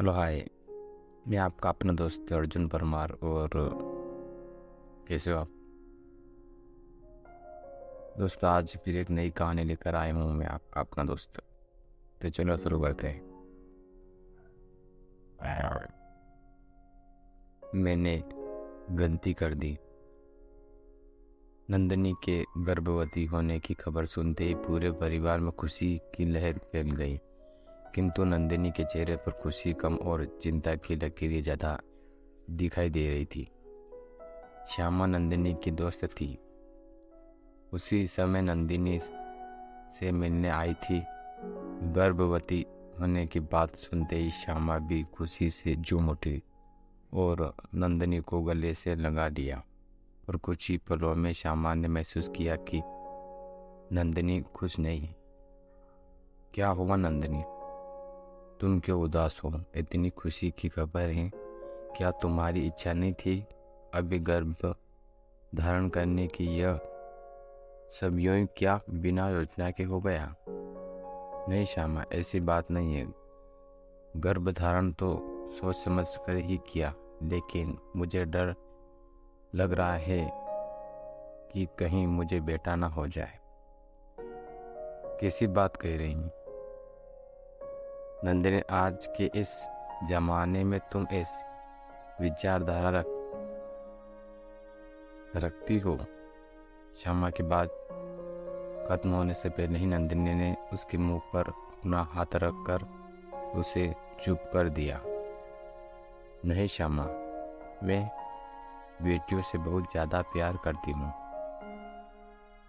[0.00, 0.50] Hello, हाय।
[1.28, 3.50] मैं आपका अपना दोस्त अर्जुन परमार और
[5.08, 5.48] कैसे हो आप?
[8.18, 11.42] दोस्त, आज फिर एक नई कहानी लेकर आया हूँ मैं आपका अपना दोस्त।
[12.22, 13.22] तो चलो, शुरू करते हैं।
[17.74, 18.24] मैंने
[18.96, 19.78] गलती कर दी।
[21.70, 26.90] नंदनी के गर्भवती होने की खबर सुनते ही पूरे परिवार में खुशी की लहर फैल
[26.90, 27.20] गई।
[27.94, 31.78] किंतु नंदिनी के चेहरे पर खुशी, कम और चिंता की लकीरें ज़्यादा
[32.50, 33.48] दिखाई दे रही थी।
[34.68, 36.38] श्यामा नंदिनी की दोस्त थी।
[37.72, 39.00] उसी समय नंदिनी
[39.92, 41.02] से मिलने आई थी।
[41.92, 42.66] गर्भवती
[43.00, 46.42] होने की बात सुनते ही श्यामा भी खुशी से झूम उठी
[47.14, 49.62] और नंदिनी को गले से लगा लिया
[50.28, 52.82] और कुछ ही पलों में श्यामा ने महसूस किया कि
[53.94, 55.08] नंदिनी खुश नहीं
[56.54, 57.42] क्या हुआ नंदिनी?
[58.60, 59.64] तुम क्यों उदास हो?
[59.74, 61.30] इतनी खुशी की खबर है।
[61.96, 63.46] क्या तुम्हारी इच्छा नहीं थी
[63.94, 64.74] अभी गर्भ
[65.54, 66.44] धारण करने की?
[66.44, 66.80] यह
[67.90, 70.34] सब यूँ क्या बिना योजना के हो गया?
[71.48, 73.06] नहीं श्यामा, ऐसी बात नहीं है।
[74.16, 75.20] गर्भ धारण तो
[75.50, 78.54] सोच समझ कर ही किया, लेकिन मुझे डर
[79.54, 80.30] लग रहा है
[81.52, 83.38] कि कहीं मुझे बेटा ना हो जाए।
[85.20, 86.39] कैसी बात कह रही हैं?
[88.24, 89.50] नंदिनी, आज के इस
[90.08, 91.28] जमाने में तुम इस
[92.20, 93.06] विचारधारा रख,
[95.36, 97.68] रखती हो। क्षमा की बात
[98.90, 102.86] खत्म होने से पहले ही नंदिनी ने उसके मुँह पर अपना हाथ रखकर
[103.56, 105.00] उसे चुप कर दिया।
[106.44, 107.04] नहीं श्यामा
[107.82, 108.04] मैं
[109.02, 111.12] बेटियों से बहुत ज़्यादा प्यार करती हूँ।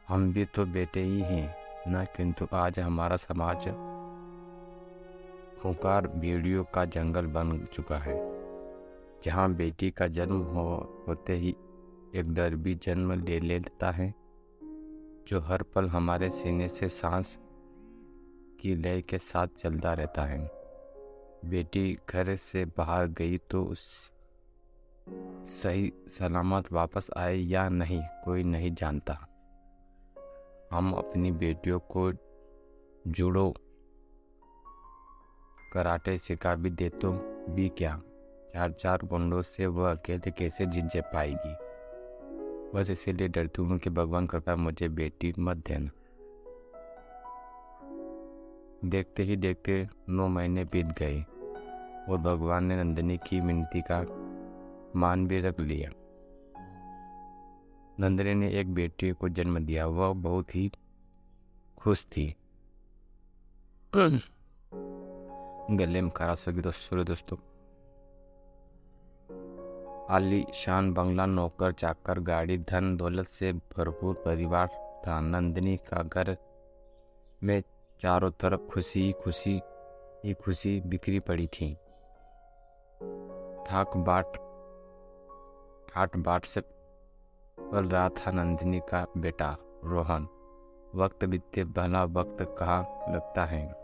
[0.07, 1.55] हम भी तो बेटे ही हैं,
[1.88, 3.67] न किंतु आज हमारा समाज
[5.61, 8.15] खूंखार भेड़ियों का जंगल बन चुका है।
[9.23, 11.55] जहाँ बेटी का जन्म हो, होते ही
[12.15, 14.13] एक डर भी जन्म ले लेता है,
[15.27, 17.38] जो हर पल हमारे सीने से सांस
[18.59, 20.51] की लय के साथ चलता रहता है।
[21.45, 24.11] बेटी घर से बाहर गई तो उस
[25.47, 29.27] सही सलामत वापस आए या नहीं, कोई नहीं जानता।
[30.71, 32.11] हम अपनी बेटियों को
[33.07, 33.53] जुड़ो।
[35.71, 37.11] कराटे सिखा भी दे तो
[37.49, 38.01] भी क्या?
[38.53, 41.55] चार चार गुंडों से वह अकेले कैसे जीत जा पाएगी?
[42.75, 45.89] बस इसीलिए डरती हूँ कि भगवान कृपा मुझे बेटी मत देना।
[48.85, 51.21] देखते ही देखते नौ महीने बीत गए
[52.09, 54.01] और भगवान ने नंदिनी की विनती का
[54.99, 55.89] मान भी रख लिया।
[57.99, 60.71] नंदिनी ने एक बेटी को जन्म दिया। वह बहुत ही
[61.77, 62.35] खुश थी।
[65.71, 67.37] गले में खराश होगी दोस्तों दोस्तों
[70.09, 74.67] आली शान बंगला नौकर चाकर गाड़ी धन दौलत से भरपूर परिवार
[75.07, 76.35] था नंदिनी का घर
[77.43, 77.61] में
[77.99, 79.59] चारों तरफ़ खुशी खुशी
[80.25, 81.73] ही खुशी बिखरी पड़ी थी
[83.67, 84.38] ठाक बाट
[85.89, 89.55] ठाट बाट से पल रहा था नंदिनी का बेटा
[89.85, 90.27] रोहन
[90.95, 93.81] वक्त बीतते भला वक्त कहा लगता है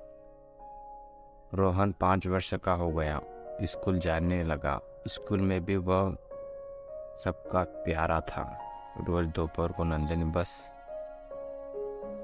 [1.54, 3.20] रोहन पाँच वर्ष का हो गया।
[3.64, 6.16] स्कूल जाने लगा। स्कूल में भी वह
[7.20, 8.44] सबका प्यारा था।
[9.08, 10.74] रोज दोपहर को नंदनी बस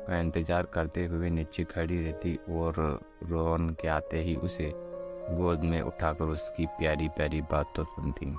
[0.08, 2.76] का इंतज़ार करते हुए नीचे खड़ी रहती और
[3.24, 8.36] रोहन के आते ही उसे गोद में उठाकर उसकी प्यारी प्यारी बात सुनती।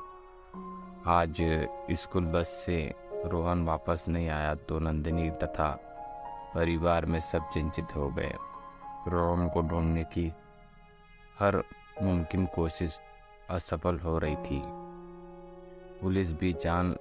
[1.08, 1.42] आज
[1.92, 2.78] स्कूल बस से
[3.26, 5.70] रोहन वापस नहीं आया तो नंदिनी तथा
[6.54, 8.34] परिवार में सब चिंतित हो गए।
[9.08, 10.32] रोहन को ढूँढने की
[11.38, 11.62] हर
[12.02, 13.00] मुमकिन कोशिश
[13.50, 14.62] असफल हो रही थी।
[16.00, 16.96] पुलिस भी जान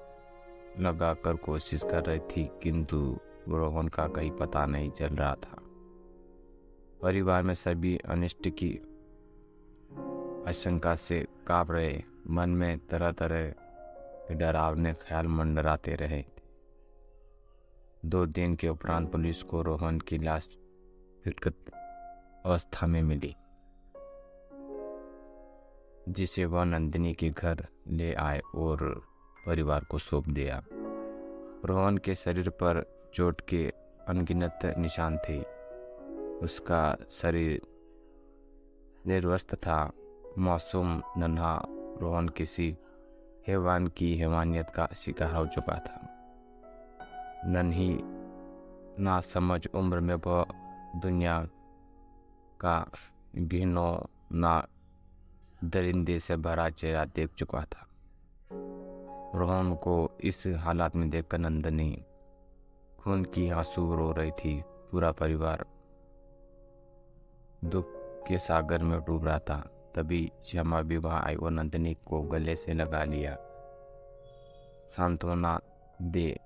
[0.79, 3.17] लगाकर कोशिश कर रही थी, किंतु
[3.49, 5.57] रोहन का कहीं पता नहीं चल रहा था।
[7.01, 8.71] परिवार में सभी अनिष्ट की
[10.49, 16.25] आशंका से काप रहे। मन में तरह तरह के डरावने ख्याल मंडराते रहे।
[18.05, 20.49] दो दिन के उपरांत पुलिस को रोहन की लाश
[22.45, 23.35] अवस्था में मिली।
[26.13, 29.05] जिसे वह नंदिनी के घर ले आए और
[29.45, 30.63] परिवार को सौंप दिया।
[31.65, 33.73] रोहन के शरीर पर चोट के
[34.07, 35.41] अनगिनत निशान थे।
[36.37, 37.61] उसका शरीर
[39.07, 39.91] निर्वस्त था।
[40.37, 41.65] मासूम नन्हा
[42.01, 42.77] रोहन किसी
[43.47, 46.09] हैवान की हैवानियत का शिकार हो चुका था।
[47.45, 47.99] नन्ही
[49.03, 50.45] ना समझ उम्र में वह
[51.01, 51.47] दुनिया
[52.59, 52.91] का
[53.35, 54.67] घिनो ना
[55.63, 57.87] दरिंदे से भरा चेहरा देख चुका था।
[59.35, 62.05] रोहन को इस हालात में देखकर नंदनी
[62.99, 65.65] खून की आँसू रो रही थी, पूरा परिवार।
[67.65, 67.85] दुख
[68.27, 72.73] के सागर में डूब रहा था, तभी श्यामा विवाह आई और नंदनी को गले से
[72.73, 73.37] लगा लिया।
[74.89, 75.59] सांत्वना
[76.01, 76.39] दे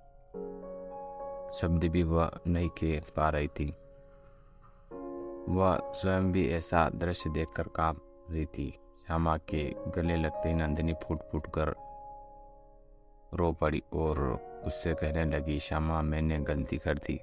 [1.54, 3.76] शब्द भी वह नहीं कह पा रही थी।
[5.54, 10.94] वह स्वयं भी ऐसा दृश्य देखकर काँप रही थी। श्यामा के गले लगते ही नंदिनी
[11.02, 11.74] फूट फूट कर
[13.32, 17.20] रो पड़ी और उससे कहने लगी श्यामा मैंने गलती कर दी।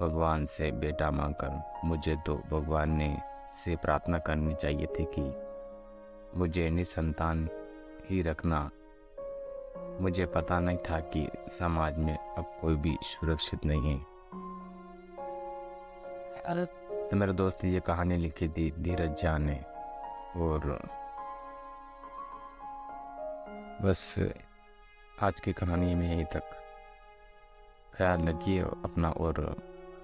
[0.00, 3.18] भगवान से बेटा मांगकर मुझे तो भगवान ने
[3.50, 5.36] से प्रार्थना करनी चाहिए थी कि
[6.38, 7.48] मुझे निसंतान
[8.10, 8.70] ही रखना।
[10.00, 13.98] मुझे पता नहीं था कि समाज में अब कोई भी सुरक्षित नहीं है।
[17.06, 19.64] तो मेरे दोस्त ने ये कहानी लिखी थी धीरज झा ने
[20.36, 20.60] और
[23.82, 24.14] बस
[25.20, 26.42] आज की कहानी में यहीं तक।
[27.94, 29.56] ख्याल रखिए अपना और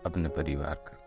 [0.06, 1.01] अपने परिवार का।